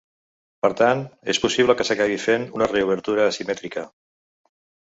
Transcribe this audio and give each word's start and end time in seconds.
Per 0.65 0.71
tant, 0.79 1.03
és 1.33 1.41
possible 1.43 1.75
que 1.81 1.87
s’acabi 1.89 2.17
fent 2.25 2.49
una 2.61 2.71
reobertura 2.73 3.29
asimètrica. 3.35 3.89